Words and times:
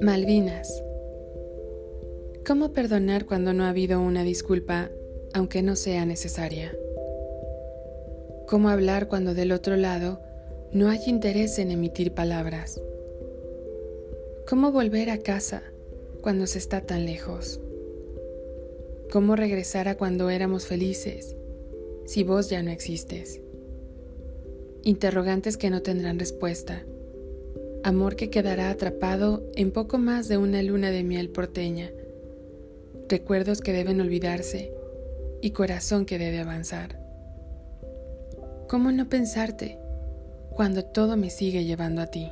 Malvinas. 0.00 0.82
¿Cómo 2.46 2.72
perdonar 2.72 3.26
cuando 3.26 3.52
no 3.52 3.64
ha 3.64 3.68
habido 3.68 4.00
una 4.00 4.24
disculpa, 4.24 4.90
aunque 5.34 5.62
no 5.62 5.76
sea 5.76 6.06
necesaria? 6.06 6.74
¿Cómo 8.46 8.68
hablar 8.68 9.08
cuando 9.08 9.34
del 9.34 9.52
otro 9.52 9.76
lado 9.76 10.20
no 10.72 10.88
hay 10.88 11.00
interés 11.06 11.58
en 11.58 11.70
emitir 11.70 12.12
palabras? 12.12 12.80
¿Cómo 14.48 14.72
volver 14.72 15.10
a 15.10 15.18
casa 15.18 15.62
cuando 16.22 16.46
se 16.46 16.58
está 16.58 16.80
tan 16.80 17.04
lejos? 17.04 17.60
¿Cómo 19.10 19.36
regresar 19.36 19.88
a 19.88 19.96
cuando 19.96 20.30
éramos 20.30 20.66
felices 20.66 21.36
si 22.06 22.24
vos 22.24 22.48
ya 22.48 22.62
no 22.62 22.70
existes? 22.70 23.42
Interrogantes 24.82 25.56
que 25.56 25.70
no 25.70 25.82
tendrán 25.82 26.18
respuesta 26.18 26.82
amor 27.82 28.16
que 28.16 28.30
quedará 28.30 28.70
atrapado 28.70 29.42
en 29.56 29.72
poco 29.72 29.98
más 29.98 30.28
de 30.28 30.38
una 30.38 30.62
luna 30.62 30.90
de 30.90 31.02
miel 31.02 31.30
porteña, 31.30 31.90
recuerdos 33.08 33.60
que 33.60 33.72
deben 33.72 34.00
olvidarse 34.00 34.72
y 35.40 35.50
corazón 35.50 36.06
que 36.06 36.18
debe 36.18 36.40
avanzar. 36.40 37.00
¿Cómo 38.68 38.92
no 38.92 39.08
pensarte 39.08 39.78
cuando 40.50 40.84
todo 40.84 41.16
me 41.16 41.30
sigue 41.30 41.64
llevando 41.64 42.00
a 42.02 42.06
ti? 42.06 42.30